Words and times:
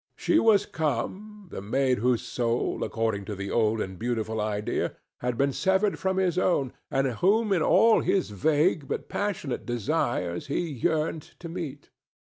She 0.15 0.39
was 0.39 0.65
come, 0.65 1.47
the 1.51 1.61
maid 1.61 1.99
whose 1.99 2.23
soul, 2.23 2.83
according 2.83 3.23
to 3.25 3.35
the 3.35 3.51
old 3.51 3.79
and 3.79 3.99
beautiful 3.99 4.41
idea, 4.41 4.95
had 5.19 5.37
been 5.37 5.53
severed 5.53 5.99
from 5.99 6.17
his 6.17 6.39
own, 6.39 6.73
and 6.89 7.05
whom 7.05 7.53
in 7.53 7.61
all 7.61 8.01
his 8.01 8.31
vague 8.31 8.87
but 8.87 9.09
passionate 9.09 9.63
desires 9.63 10.47
he 10.47 10.61
yearned 10.67 11.35
to 11.37 11.47
meet. 11.47 11.91